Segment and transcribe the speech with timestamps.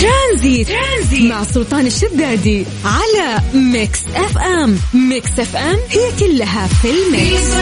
[0.00, 1.30] ترانزيت, ترانزيت.
[1.30, 4.76] مع سلطان الشدادي على Mix FM.
[4.94, 7.54] Mix FM هي كلها في ال mix.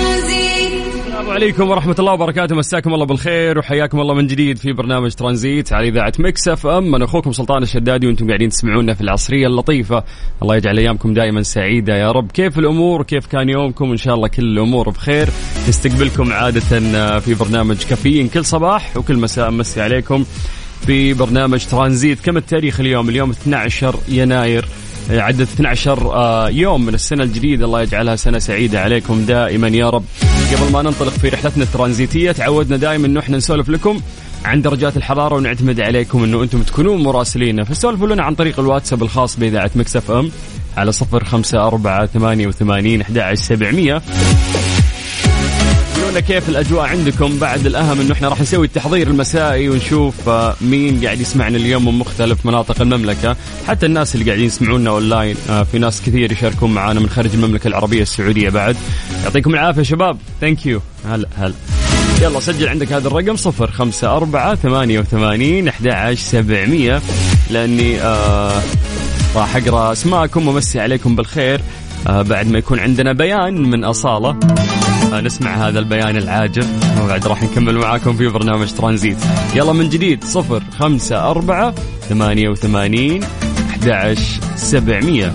[0.99, 2.57] السلام عليكم ورحمة الله وبركاته.
[2.57, 6.95] مساكم الله بالخير وحياكم الله من جديد في برنامج ترانزيت على إذاعة Mix FM.
[6.95, 10.05] أنا أخوكم سلطان الشدادي وأنتم قاعدين تسمعونا في العصرية اللطيفة.
[10.43, 12.33] الله يجعل أيامكم دائما سعيدة يا رب.
[12.33, 15.29] كيف الأمور؟ كيف كان يومكم؟ إن شاء الله كل الأمور بخير.
[15.69, 16.61] نستقبلكم عادة
[17.21, 19.51] في برنامج كافيين كل صباح وكل مساء.
[19.51, 20.25] مسي عليكم.
[20.87, 22.21] في برنامج ترانزيت.
[22.21, 24.69] كم التاريخ اليوم؟ اليوم 12 يناير.
[25.11, 27.65] عدد 12 آه، يوم من السنة الجديدة.
[27.65, 30.05] الله يجعلها سنة سعيدة عليكم دائما يا رب.
[30.57, 34.01] قبل ما ننطلق في رحلتنا الترانزيتية تعودنا دائما انه إحنا نسولف لكم
[34.45, 37.65] عن درجات الحرارة ونعتمد عليكم إنه أنتم تكونون مراسلين.
[37.65, 40.31] فسولفوا لنا عن طريق الواتساب الخاص بإذاعة مكسف أم
[40.77, 44.03] على صفر خمسة أربعة ثمانية وثمانين أحد سبعمية.
[46.11, 51.05] لنا كيف الأجواء عندكم بعد الأهم إنه إحنا راح نسوي التحضير المسائي ونشوف آه، مين
[51.05, 53.37] قاعد يسمعنا اليوم من مختلف مناطق المملكة.
[53.69, 57.69] حتى الناس اللي قاعدين يسمعونا أونلاين آه، في ناس كثير يشاركون معنا من خارج المملكة
[57.69, 58.77] العربية السعودية بعد.
[59.25, 60.19] يعطيكم العافية شباب.
[60.41, 61.55] thank you هلا هلا.
[62.23, 67.03] يلا سجل عندك هذا الرقم صفر خمسة أربعة ثمانية وثمانين أحد سبعمية.
[67.51, 68.63] لأني آه
[69.37, 71.61] راح أقرأ أسماءكم ومسي عليكم بالخير
[72.07, 74.39] آه بعد ما يكون عندنا بيان من أصالة.
[75.15, 76.67] نسمع هذا البيان العاجب
[77.03, 79.19] وبعد راح نكمل معاكم في برنامج ترانزيت.
[79.55, 81.75] يلا من جديد صفر خمسة أربعة
[82.09, 83.23] ثمانية وثمانين
[83.71, 84.19] أحد
[84.57, 85.35] سبعمية.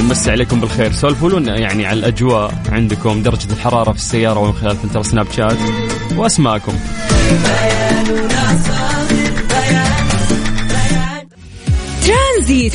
[0.00, 0.92] نمسي عليكم بالخير.
[0.92, 5.56] سولفوا لنا يعني على الأجواء عندكم درجة الحرارة في السيارة ومن خلال فلتر سناب شات.
[6.16, 6.72] وأسماءكم.
[12.06, 12.74] ترانزيت,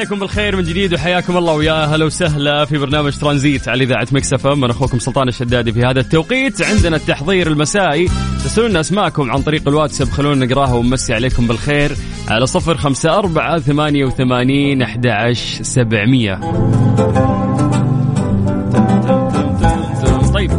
[0.00, 4.32] عليكم بالخير من جديد وحياكم الله ويا هلا وسهلا في برنامج ترانزيت على إذاعة Mix
[4.32, 4.64] FM.
[4.64, 6.62] أخوكم سلطان الشدادي في هذا التوقيت.
[6.62, 8.08] عندنا التحضير المسائي.
[8.42, 10.08] ترسلوا لنا أسماءكم عن طريق الواتساب.
[10.08, 11.92] خلونا نقراها ونمسي عليكم بالخير.
[12.28, 16.40] على صفر خمسة أربعة ثمانية وثمانين أحد سبعمية.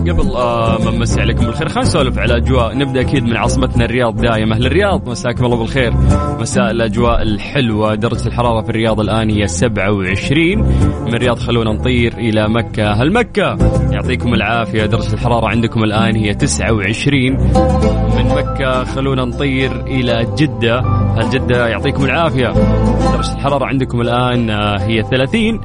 [0.10, 1.70] قبل آه، ما نمسي عليكم بالخير.
[1.70, 2.78] خلينا نسولف على أجواء.
[2.78, 4.56] نبدأ أكيد من عاصمتنا الرياض دائما.
[4.56, 5.94] أهل الرياض مساكم الله بالخير.
[6.40, 7.96] مساء الأجواء الحلوة.
[7.96, 10.60] درجة الحرارة في الرياض الآن هي 27
[11.06, 12.92] من الرياض خلونا نطير إلى مكة.
[12.94, 13.58] هل مكة؟
[13.92, 14.86] يعطيكم العافية.
[14.86, 17.38] درجة الحرارة عندكم الآن هي 29
[18.18, 20.80] من مكة خلونا نطير إلى جدة.
[21.18, 22.48] هل جدة يعطيكم العافية؟
[23.14, 25.62] درجة الحرارة عندكم الآن آه، هي 30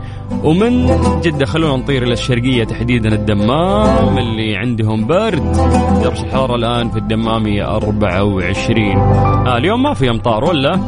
[0.46, 0.86] ومن
[1.20, 5.52] جدة خلونا نطير إلى الشرقية تحديدا الدمام اللي عندهم برد.
[6.02, 10.80] درجة الحرارة الآن في الدمام هي 24 آه اليوم ما في أمطار ولا؟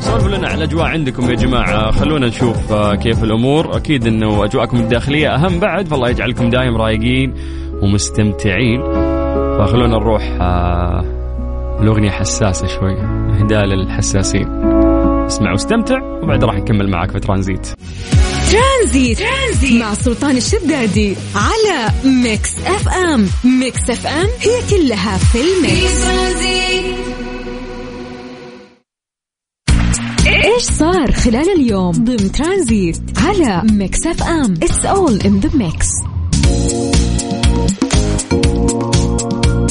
[0.00, 1.90] سولفوا لنا على الأجواء عندكم يا جماعة.
[1.90, 3.76] خلونا نشوف آه كيف الأمور.
[3.76, 7.34] أكيد أنه أجواءكم الداخلية أهم بعد فالله يجعلكم دايم رايقين
[7.82, 8.82] ومستمتعين.
[9.58, 11.04] فخلونا نروح آه
[11.80, 12.96] الأغنية حساسة شوي.
[13.40, 14.48] إهداء للحساسين.
[15.26, 17.68] اسمع واستمتع وبعد راح نكمل معك في ترانزيت.
[18.54, 19.82] ترانزيت, ترانزيت.
[19.82, 23.28] مع سلطان الشدادي على Mix FM.
[23.44, 26.04] Mix FM هي كلها في ال mix.
[30.26, 34.54] إيش صار خلال اليوم؟ ضمن ترانزيت على Mix FM.
[34.62, 35.88] it's all in the mix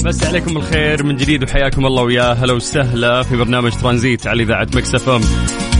[0.06, 4.68] أمسي عليكم الخير من جديد وحياكم الله ويا هلا وسهلا في برنامج ترانزيت على إذاعة
[4.76, 5.22] Mix FM.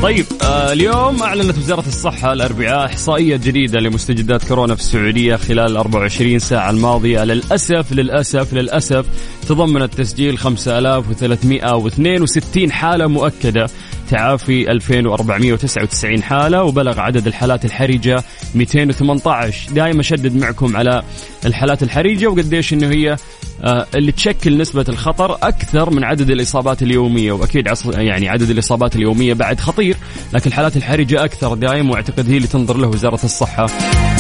[0.04, 5.78] طيب آه اليوم أعلنت وزارة الصحة الأربعاء إحصائية جديدة لمستجدات كورونا في السعودية خلال ال
[5.78, 7.24] 24 ساعة الماضية.
[7.24, 9.06] للأسف للأسف للأسف
[9.48, 13.68] تضمنت تسجيل 5362 حالة مؤكدة.
[14.14, 18.24] تعافي 2499 حالة وبلغ عدد الحالات الحرجة
[18.56, 21.04] 218 دائما أشدد معكم على
[21.46, 23.18] الحالات الحرجة وقديش إنه هي
[23.64, 27.32] آه، اللي تشكل نسبة الخطر أكثر من عدد الإصابات اليومية.
[27.32, 29.98] وأكيد يعني عدد الإصابات اليومية بعد خطير
[30.34, 33.68] لكن الحالات الحرجة أكثر دائم وأعتقد هي اللي تنظر له وزارة الصحة.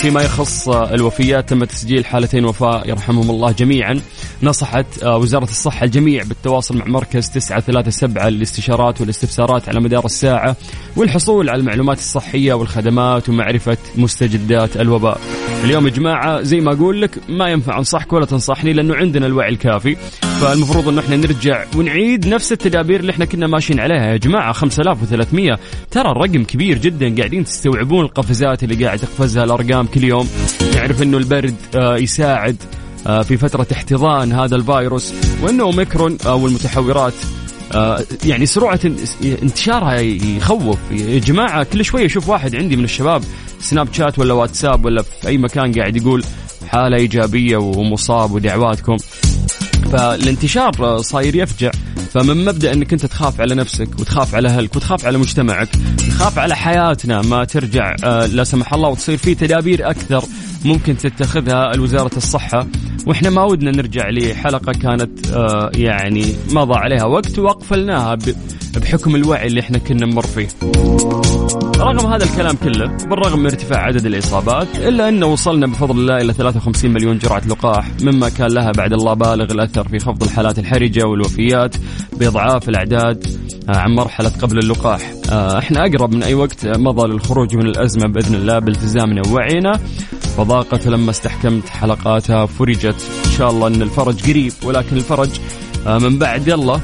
[0.04, 4.02] فيما يخص الوفيات تم تسجيل حالتين وفاة يرحمهم الله جميعا.
[4.44, 10.56] نصحت آه، وزارة الصحة الجميع بالتواصل مع مركز 937 للاستشارات والاستفسارات على مدار الساعة
[10.96, 15.22] والحصول على المعلومات الصحية والخدمات ومعرفة مستجدات الوباء.
[15.64, 19.50] اليوم يا جماعة زي ما أقول لك ما ينفع أنصحك ولا تنصحني لأنه عندنا الوعي
[19.50, 19.98] الكافي.
[20.44, 24.12] فالمفروض انه إحنا نرجع ونعيد نفس التدابير اللي إحنا كنا ماشيين عليها.
[24.12, 25.60] يا جماعة 5300
[25.92, 27.16] ترى الرقم كبير جدا.
[27.18, 30.30] قاعدين تستوعبون القفزات اللي قاعد تقفزها الأرقام كل يوم.
[30.76, 32.56] نعرف إنه البرد آه، يساعد
[33.08, 35.14] آه، في فترة احتضان هذا الفيروس.
[35.42, 37.14] وإنه أوميكرون أو المتحورات
[37.74, 38.80] آه، يعني سرعة
[39.42, 40.78] انتشارها يخوف.
[40.92, 43.24] يا جماعة كل شوية أشوف واحد عندي من الشباب
[43.60, 46.24] سناب شات ولا واتساب ولا في أي مكان قاعد يقول
[46.68, 48.98] حالة إيجابية ومصاب ودعواتكم.
[49.94, 51.72] فالانتشار صاير يفجع.
[52.14, 55.70] فمن مبدأ إنك أنت تخاف على نفسك وتخاف على أهلك وتخاف على مجتمعك
[56.10, 60.24] تخاف على حياتنا ما ترجع آه، لا سمح الله وتصير في تدابير أكثر
[60.66, 62.68] ممكن تتخذها الوزارة الصحة.
[63.06, 68.18] وإحنا ما ودنا نرجع لحلقة كانت آه، يعني مضى عليها وقت وقفلناها
[68.78, 70.48] بحكم الوعي اللي إحنا كنا نمر فيه.
[71.78, 76.34] رغم هذا الكلام كله بالرغم من ارتفاع عدد الإصابات إلا أنه وصلنا بفضل الله إلى
[76.34, 81.08] 53 مليون جرعة لقاح مما كان لها بعد الله بالغ الأثر في خفض الحالات الحرجة
[81.08, 81.76] والوفيات
[82.14, 83.28] بإضعاف الأعداد
[83.70, 85.14] آه، عن مرحلة قبل اللقاح.
[85.32, 89.80] آه، إحنا أقرب من أي وقت مضى للخروج من الأزمة بإذن الله بالتزامنا ووعينا.
[90.38, 95.30] فضاقت لما استحكمت حلقاتها فرجت إن شاء الله أن الفرج قريب ولكن الفرج
[95.88, 96.80] آه، من بعد يلا.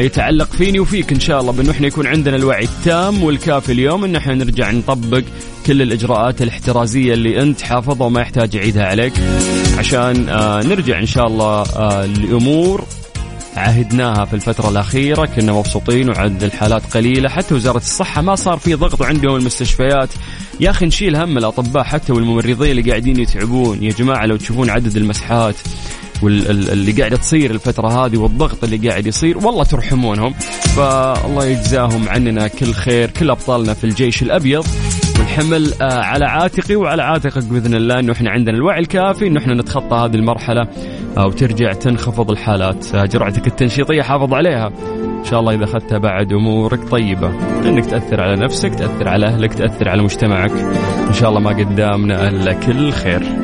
[0.00, 4.16] يتعلق فيني وفيك إن شاء الله بأنه إحنا يكون عندنا الوعي التام والكافي اليوم إن
[4.16, 5.22] إحنا نرجع نطبق
[5.66, 9.12] كل الإجراءات الاحترازية اللي أنت حافظها وما يحتاج يعيدها عليك
[9.78, 12.84] عشان آه نرجع إن شاء الله آه لأمور
[13.56, 18.74] عهدناها في الفترة الأخيرة كنا مبسوطين وعدد الحالات قليلة حتى وزارة الصحة ما صار في
[18.74, 20.08] ضغط عندهم المستشفيات.
[20.60, 23.82] يا أخي نشيل هم الأطباء حتى والممرضين اللي قاعدين يتعبون.
[23.82, 25.54] يا جماعة لو تشوفون عدد المسحات
[26.24, 30.32] واللي قاعدة تصير الفترة هذه والضغط اللي قاعد يصير والله ترحمونهم.
[30.76, 34.66] فالله يجزاهم عننا كل خير كل أبطالنا في الجيش الأبيض
[35.18, 38.00] والحمل آه، على عاتقي وعلى عاتقك بإذن الله.
[38.00, 40.68] إنه إحنا عندنا الوعي الكافي إنه إحنا نتخطى هذه المرحلة
[41.16, 42.94] وترجع تنخفض الحالات.
[42.94, 44.72] آه، جرعتك التنشيطية حافظ عليها.
[45.24, 47.28] إن شاء الله إذا اخذتها بعد أمورك طيبة.
[47.68, 50.52] إنك تأثر على نفسك تأثر على أهلك تأثر على مجتمعك.
[51.08, 53.43] إن شاء الله ما قدامنا إلا كل خير.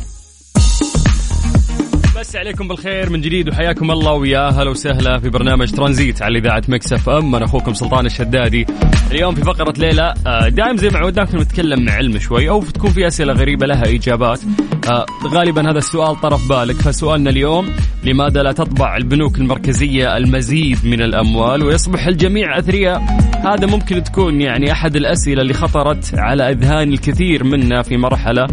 [2.21, 6.63] أمسي عليكم بالخير من جديد وحياكم الله ويا هلا وسهلا في برنامج ترانزيت على إذاعة
[6.67, 7.35] Mix FM.
[7.35, 8.65] أنا أخوكم سلطان الشدادي.
[9.11, 12.63] اليوم في فقرة ليه لا آه، دائم زي ما عودناكم نتكلم مع علم شوي أو
[12.63, 14.39] تكون في أسئلة غريبة لها إجابات.
[14.87, 16.75] آه، غالبا هذا السؤال طرف بالك.
[16.75, 17.73] فسؤالنا اليوم
[18.03, 23.01] لماذا لا تطبع البنوك المركزية المزيد من الأموال ويصبح الجميع أثرياء؟
[23.45, 28.47] هذا ممكن تكون يعني أحد الأسئلة اللي خطرت على أذهان الكثير منا في مرحلة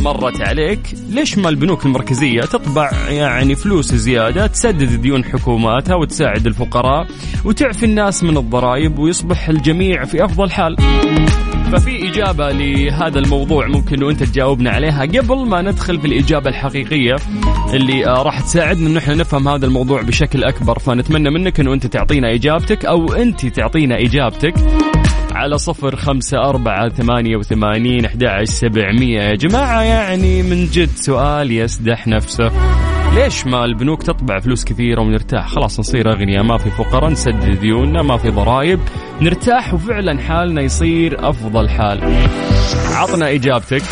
[0.00, 0.80] مرت عليك
[1.10, 7.06] ليش ما البنوك المركزية تطبع يعني فلوس زيادة تسدد ديون حكوماتها وتساعد الفقراء
[7.44, 10.76] وتعفي الناس من الضرائب ويصبح الجميع في أفضل حال؟
[11.72, 15.02] ففي إجابة لهذا الموضوع ممكن أنه أنت تجاوبنا عليها.
[15.02, 17.16] قبل ما ندخل في الإجابة الحقيقية
[17.74, 21.86] اللي آه، راح تساعدنا أنه إحنا نفهم هذا الموضوع بشكل أكبر فنتمنى منك أنه أنت
[21.86, 24.54] تعطينا إجابتك أو أنت تعطينا إجابتك.
[25.32, 29.20] على صفر خمسة أربعة ثمانية وثمانين أحد سبعمية.
[29.20, 32.50] يا جماعة يعني من جد سؤال يسدح نفسه.
[33.14, 38.02] ليش ما البنوك تطبع فلوس كثيرة ونرتاح؟ خلاص نصير أغنياء ما في فقراء نسدد ديوننا
[38.02, 38.80] ما في ضرائب
[39.20, 42.28] نرتاح وفعلا حالنا يصير أفضل حال.
[42.92, 43.82] عطنا إجابتك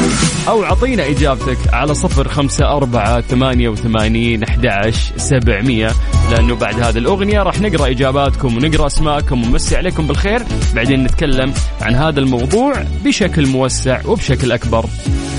[0.48, 5.90] أو عطينا إجابتك على صفر خمسة أربعة ثمانية وثمانين أحد سبعمية
[6.30, 10.42] لأنه بعد هذه الأغنية راح نقرأ إجاباتكم ونقرأ أسماءكم ونمسي عليكم بالخير.
[10.74, 12.72] بعدين نتكلم عن هذا الموضوع
[13.04, 14.86] بشكل موسع وبشكل أكبر.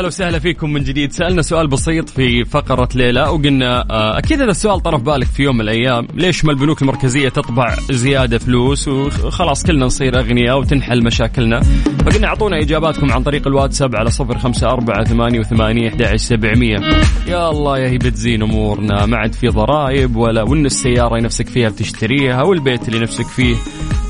[0.00, 1.12] أهلا وسهلا فيكم من جديد.
[1.12, 5.54] سألنا سؤال بسيط في فقرة ليله وقلنا آه، أكيد هذا السؤال طرف بالك في يوم
[5.54, 6.06] من الأيام.
[6.14, 11.60] ليش ما البنوك المركزية تطبع زيادة فلوس وخلاص كلنا نصير أغنياء وتنحل مشاكلنا؟
[12.06, 16.76] فقلنا أعطونا إجاباتكم عن طريق الواتساب على صفر خمسة أربعة ثمانية وثمانية أحد سبعمية.
[17.28, 19.06] يا الله يا هي بتزين أمورنا.
[19.06, 23.56] ما عاد في ضرائب ولا وإن السيارة نفسك فيها بتشتريها والبيت اللي نفسك فيه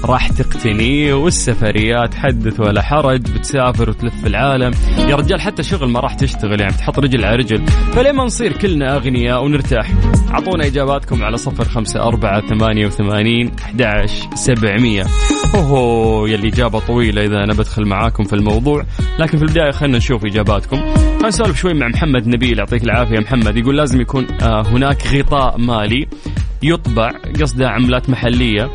[0.04, 4.72] راح تقتنيه والسفريات حدث ولا حرج بتسافر وتلف العالم.
[4.98, 7.66] يا رجال حتى شغل ما راح تشتغل يعني تحط رجل على رجل.
[7.66, 9.90] فليه ما نصير كلنا أغنياء ونرتاح؟
[10.30, 15.04] أعطونا إجاباتكم على صفر خمسة أربعة ثمانية وثمانين أحد سبعمية.
[15.54, 18.84] أوه يا الإجابة طويلة إذا أنا بدخل معاكم في الموضوع.
[19.18, 20.76] لكن في البداية خلينا نشوف إجاباتكم.
[20.76, 23.56] خلينا نسولف شوي مع محمد نبيل يعطيك العافية محمد.
[23.56, 26.08] يقول لازم يكون آه، هناك غطاء مالي
[26.62, 27.10] يطبع
[27.40, 28.70] قصده عملات محلية.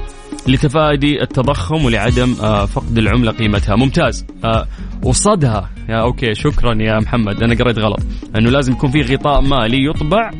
[0.47, 3.75] لتفادي التضخم ولعدم آه، فقد العملة قيمتها.
[3.75, 4.25] ممتاز.
[4.43, 4.67] آه،
[5.03, 5.69] وصدها.
[5.89, 7.43] يا أوكي شكرا يا محمد.
[7.43, 7.99] أنا قريت غلط.
[8.35, 10.31] أنه لازم يكون في غطاء مالي يطبع.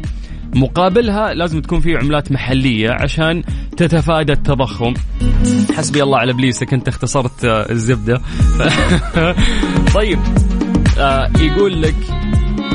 [0.55, 3.43] مقابلها لازم تكون في عملات محلية عشان
[3.77, 4.93] تتفادى التضخم.
[5.75, 8.21] حسبي الله على إبليسك أنت اختصرت آه، الزبدة.
[9.95, 10.19] طيب
[11.39, 11.95] يقول لك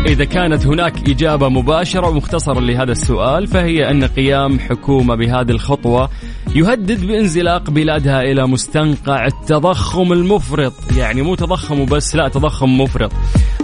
[0.07, 6.11] إذا كانت هناك إجابة مباشرة ومختصرة لهذا السؤال فهي أن قيام حكومة بهذه الخطوة
[6.55, 10.73] يهدد بانزلاق بلادها إلى مستنقع التضخم المفرط.
[10.97, 13.13] يعني مو تضخم وبس لا تضخم مفرط.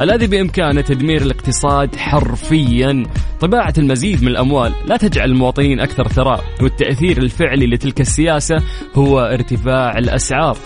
[0.00, 3.02] الذي بإمكانه تدمير الاقتصاد حرفيا.
[3.40, 8.57] طباعة المزيد من الأموال لا تجعل المواطنين أكثر ثراء والتأثير الفعلي لتلك السياسة
[8.95, 10.57] هو ارتفاع الأسعار.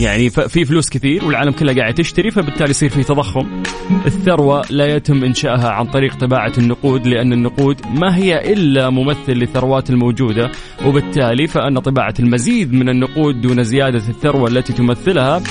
[0.00, 3.62] يعني في فلوس كثير والعالم كله قاعد تشتري فبالتالي يصير في تضخم.
[4.06, 9.90] الثروة لا يتم إنشائها عن طريق طباعة النقود لأن النقود ما هي إلا ممثل للثروات
[9.90, 10.50] الموجودة
[10.86, 15.42] وبالتالي فأن طباعة المزيد من النقود دون زيادة الثروة التي تمثلها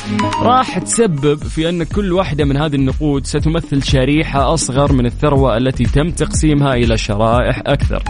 [0.42, 5.84] راح تسبب في أن كل واحدة من هذه النقود ستمثل شريحة أصغر من الثروة التي
[5.84, 8.04] تم تقسيمها إلى شرائح أكثر.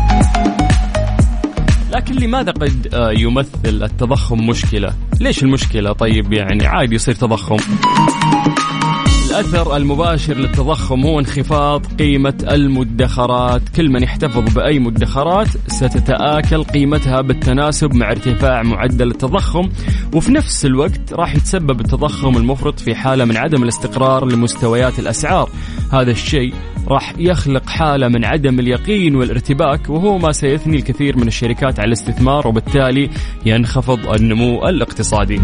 [1.94, 7.58] لكن لماذا قد آه، يمثل التضخم مشكلة؟ ليش المشكلة طيب يعني عادي يصير تضخم
[9.34, 13.70] الأثر المباشر للتضخم هو انخفاض قيمة المدخرات.
[13.76, 19.70] كل من يحتفظ بأي مدخرات ستتآكل قيمتها بالتناسب مع ارتفاع معدل التضخم
[20.14, 25.50] وفي نفس الوقت راح يتسبب التضخم المفرط في حالة من عدم الاستقرار لمستويات الأسعار.
[25.92, 26.54] هذا الشيء
[26.88, 32.48] راح يخلق حالة من عدم اليقين والارتباك وهو ما سيثني الكثير من الشركات على الاستثمار
[32.48, 33.10] وبالتالي
[33.46, 35.42] ينخفض النمو الاقتصادي.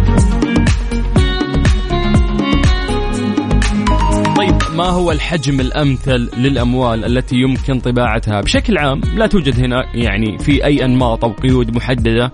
[4.80, 10.66] ما هو الحجم الأمثل للأموال التي يمكن طباعتها؟ بشكل عام لا توجد هنا يعني في
[10.66, 12.32] أي أنماط أو قيود محددة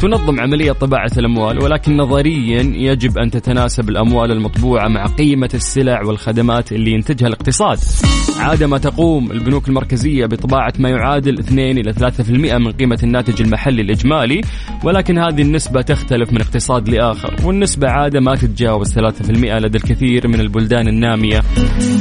[0.00, 6.72] تنظم عملية طباعة الأموال ولكن نظريا يجب أن تتناسب الأموال المطبوعة مع قيمة السلع والخدمات
[6.72, 7.78] اللي ينتجها الاقتصاد.
[8.38, 13.82] عادة ما تقوم البنوك المركزية بطباعة ما يعادل 2 إلى 3% من قيمة الناتج المحلي
[13.82, 14.40] الإجمالي
[14.84, 19.00] ولكن هذه النسبة تختلف من اقتصاد لآخر والنسبة عادة ما تتجاوز 3%
[19.30, 21.42] لدى الكثير من البلدان النامية.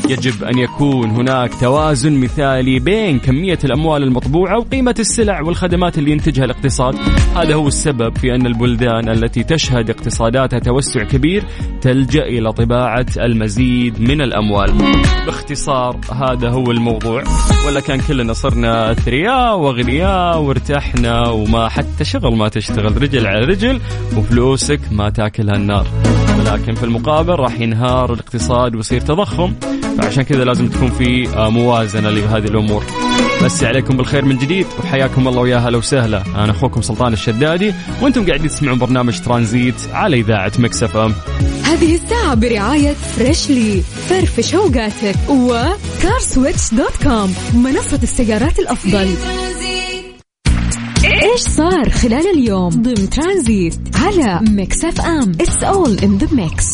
[0.10, 6.46] يجب أن يكون هناك توازن مثالي بين كمية الأموال المطبوعة وقيمة السلع والخدمات اللي ينتجها
[6.46, 6.96] الاقتصاد.
[7.36, 11.44] هذا هو السبب في أن البلدان التي تشهد اقتصاداتها توسع كبير
[11.82, 14.74] تلجأ إلى طباعة المزيد من الأموال.
[15.25, 17.24] باختصار هذا هو الموضوع.
[17.68, 23.01] ولا كان كلنا صرنا أثرياء وأغنياء وارتحنا وما حتى شغل ما تشتغل.
[23.01, 23.80] رجل على رجل
[24.18, 25.88] وفلوسك ما تاكلها النار.
[26.39, 29.54] ولكن في المقابل راح ينهار الاقتصاد ويصير تضخم.
[29.98, 32.84] فعشان كذا لازم تكون في موازنة لهذه الأمور.
[33.44, 36.24] أمسي عليكم بالخير من جديد وحياكم الله ويا هلا وسهلا.
[36.36, 41.13] أنا أخوكم سلطان الشدادي وأنتم قاعدين تسمعون برنامج ترانزيت على إذاعة Mix FM.
[41.64, 43.82] هذه الساعة برعاية Freshly.
[43.82, 49.16] فرفش اوقاتك و CarSwitch.com منصة السيارات الأفضل.
[51.04, 55.32] إيش صار خلال اليوم؟ ضمن ترانزيت على Mix FM.
[55.41, 56.65] it's all in the mix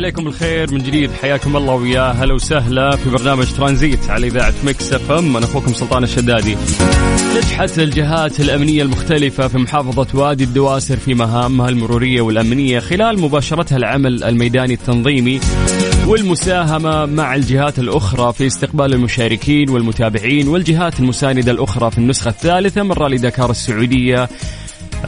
[0.00, 1.10] عليكم الخير من جديد.
[1.12, 5.36] حياكم الله ويا هلا وسهلا في برنامج ترانزيت على إذاعة Mix FM.
[5.36, 6.56] أنا أخوكم سلطان الشدادي.
[7.36, 14.24] نجحت الجهات الأمنية المختلفة في محافظة وادي الدواسر في مهامها المرورية والأمنية خلال مباشرتها العمل
[14.24, 15.40] الميداني التنظيمي
[16.06, 22.92] والمساهمة مع الجهات الأخرى في استقبال المشاركين والمتابعين والجهات المساندة الأخرى في النسخة الثالثة من
[22.92, 24.28] رالي دكار السعودية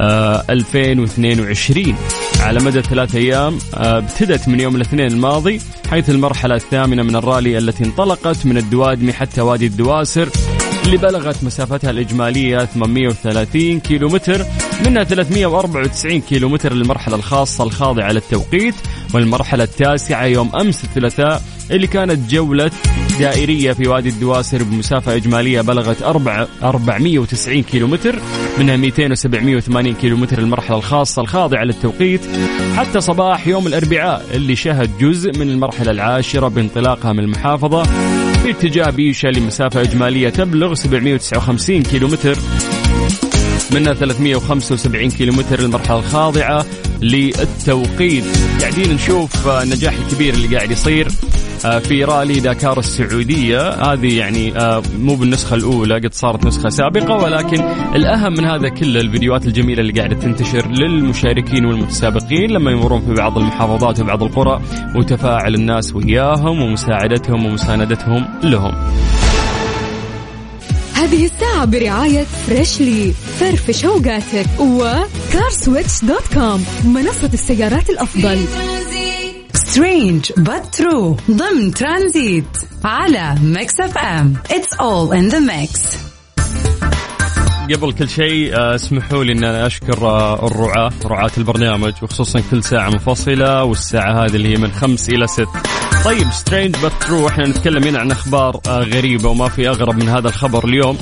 [0.00, 7.02] 2022 آه، على مدى ثلاثة أيام آه، ابتدت من يوم الاثنين الماضي حيث المرحلة الثامنة
[7.02, 10.28] من الرالي التي انطلقت من الدوادمي حتى وادي الدواسر
[10.84, 14.44] اللي بلغت مسافتها الإجمالية 830 كيلومتر
[14.86, 18.74] منها 394 كيلومتر للمرحلة الخاصة الخاضعة للتوقيت
[19.14, 22.70] والمرحلة التاسعة يوم أمس الثلاثاء اللي كانت جولة
[23.18, 28.18] دائرية في وادي الدواسر بمسافة إجمالية بلغت 4 490 كيلومتر
[28.58, 32.20] منها 200 و 780 كيلومتر المرحلة الخاصة الخاضعة للتوقيت
[32.76, 37.82] حتى صباح يوم الأربعاء اللي شهد جزء من المرحلة العاشرة بانطلاقها من المحافظة
[38.42, 42.38] في اتجاه بيشة لمسافة إجمالية تبلغ 759 كيلومتر.
[43.72, 46.66] منها 375 كيلومتر المرحلة الخاضعة
[47.02, 48.24] للتوقيت.
[48.60, 51.08] قاعدين نشوف النجاح الكبير اللي قاعد يصير.
[51.66, 53.70] في رالي داكار السعودية.
[53.70, 57.60] هذه يعني آه، مو بالنسخة الأولى قد صارت نسخة سابقة ولكن
[57.94, 63.38] الأهم من هذا كله الفيديوهات الجميلة اللي قاعدة تنتشر للمشاركين والمتسابقين لما يمرون في بعض
[63.38, 64.62] المحافظات وبعض القرى
[64.96, 68.72] وتفاعل الناس وياهم ومساعدتهم ومساندتهم لهم.
[70.94, 78.38] هذه الساعة برعاية Freshly فرفش اوقاتك و CarSwitch.com منصة السيارات الأفضل.
[79.72, 81.30] strange but true.
[81.30, 82.44] ضمن ترانزيت
[82.84, 85.96] على Mix FM it's all in the mix.
[87.74, 92.64] قبل كل شيء آه، اسمحوا لي إن أنا أشكر آه، الرعاة رعاة البرنامج وخصوصا كل
[92.64, 95.48] ساعة منفصلة والساعة هذه اللي هي من خمس إلى ست.
[96.04, 100.08] طيب strange but true إحنا نتكلم هنا عن أخبار آه، غريبة وما في أغرب من
[100.08, 100.98] هذا الخبر اليوم.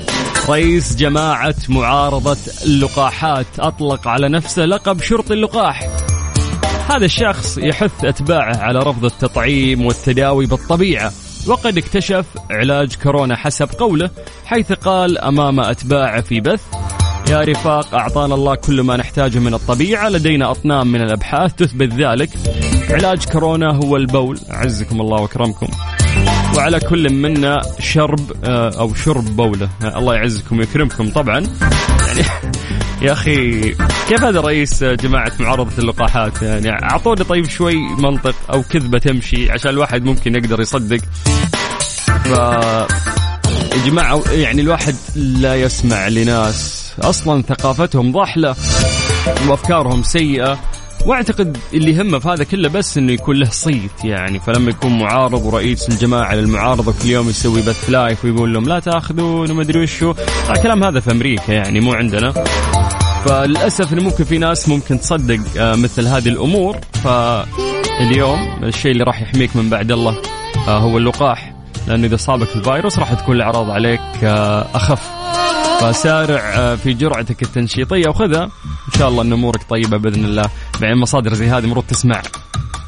[0.48, 5.88] رئيس جماعة معارضة اللقاحات أطلق على نفسه لقب شرطي اللقاح.
[6.90, 11.12] هذا الشخص يحث أتباعه على رفض التطعيم والتداوي بالطبيعة
[11.46, 14.10] وقد اكتشف علاج كورونا حسب قوله
[14.44, 16.62] حيث قال أمام أتباعه في بث
[17.30, 22.30] يا رفاق أعطانا الله كل ما نحتاجه من الطبيعة لدينا أطنان من الأبحاث تثبت ذلك.
[22.90, 25.66] علاج كورونا هو البول عزكم الله وأكرمكم.
[26.56, 29.68] وعلى كل منا شرب آه، أو شرب بولة.
[29.82, 31.38] الله يعزكم ويكرمكم طبعا.
[31.38, 32.28] يعني
[33.02, 33.74] يا أخي
[34.10, 39.70] كيف هذا رئيس جماعة معارضة اللقاحات؟ يعني أعطوني طيب شوي منطق أو كذبة تمشي عشان
[39.70, 41.00] الواحد ممكن يقدر يصدق.
[42.24, 46.92] ف يا جماعة يعني الواحد لا يسمع لناس.
[47.02, 48.56] أصلا ثقافتهم ضحله
[49.48, 50.58] وأفكارهم سيئة.
[51.06, 54.40] وأعتقد اللي يهمه في هذا كله بس إنه يكون له صيت يعني.
[54.40, 59.50] فلما يكون معارض ورئيس الجماعة للمعارضة كل يوم يسوي بث لايف ويقول لهم لا تأخذون
[59.50, 60.14] وما أدري وشو.
[60.50, 62.34] الكلام هذا في أمريكا يعني مو عندنا.
[63.24, 66.76] فللأسف إنه ممكن في ناس ممكن تصدق آه، مثل هذه الأمور.
[67.04, 70.16] فاليوم الشيء اللي راح يحميك من بعد الله
[70.68, 71.54] آه، هو اللقاح.
[71.88, 75.10] لأنه إذا صابك الفيروس راح تكون الأعراض عليك آه، أخف.
[75.80, 78.08] فسارع في جرعتك التنشيطية.
[78.08, 78.44] وخذها.
[78.94, 80.44] إن شاء الله إن أمورك طيبة بإذن الله.
[80.80, 82.22] بعدين مصادر زي هذه مرات تسمع.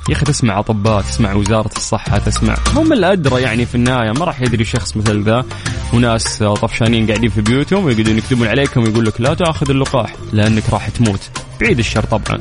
[0.09, 2.57] يا أخي تسمع أطباء تسمع وزارة الصحة تسمع.
[2.75, 4.13] هم الأدرى يعني في النهاية.
[4.13, 5.45] ما راح يدري شخص مثل ذا.
[5.93, 10.89] وناس طفشانين قاعدين في بيوتهم ويقعدون يكتبون عليكم ويقول لك لا تأخذ اللقاح لأنك راح
[10.89, 11.21] تموت.
[11.61, 12.39] بعيد الشر طبعا.